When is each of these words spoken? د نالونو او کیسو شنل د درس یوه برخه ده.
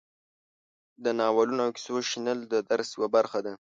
د 1.03 1.05
نالونو 1.19 1.61
او 1.65 1.71
کیسو 1.75 1.95
شنل 2.09 2.39
د 2.53 2.55
درس 2.69 2.89
یوه 2.97 3.07
برخه 3.15 3.39
ده. 3.45 3.53